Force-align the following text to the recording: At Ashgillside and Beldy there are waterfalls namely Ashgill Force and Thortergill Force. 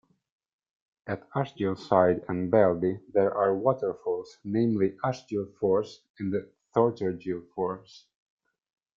At 1.05 1.29
Ashgillside 1.29 2.25
and 2.27 2.49
Beldy 2.51 2.99
there 3.13 3.31
are 3.35 3.55
waterfalls 3.55 4.39
namely 4.43 4.93
Ashgill 5.03 5.53
Force 5.59 6.01
and 6.17 6.33
Thortergill 6.75 7.47
Force. 7.53 8.07